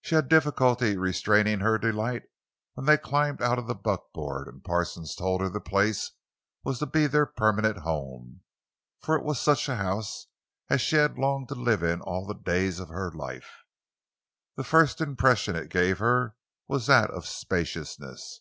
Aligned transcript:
She 0.00 0.14
had 0.14 0.30
difficulty 0.30 0.96
restraining 0.96 1.60
her 1.60 1.76
delight 1.76 2.22
when 2.72 2.86
they 2.86 2.96
climbed 2.96 3.42
out 3.42 3.58
of 3.58 3.66
the 3.66 3.74
buckboard 3.74 4.48
and 4.48 4.64
Parsons 4.64 5.14
told 5.14 5.42
her 5.42 5.50
the 5.50 5.60
place 5.60 6.12
was 6.64 6.78
to 6.78 6.86
be 6.86 7.06
their 7.06 7.26
permanent 7.26 7.80
home. 7.80 8.40
For 9.02 9.14
it 9.14 9.22
was 9.22 9.38
such 9.38 9.68
a 9.68 9.76
house 9.76 10.28
as 10.70 10.80
she 10.80 10.96
had 10.96 11.18
longed 11.18 11.48
to 11.48 11.54
live 11.54 11.82
in 11.82 12.00
all 12.00 12.24
the 12.26 12.32
days 12.34 12.80
of 12.80 12.88
her 12.88 13.10
life. 13.12 13.56
The 14.56 14.64
first 14.64 15.02
impression 15.02 15.54
it 15.54 15.68
gave 15.68 15.98
her 15.98 16.34
was 16.66 16.86
that 16.86 17.10
of 17.10 17.26
spaciousness. 17.26 18.40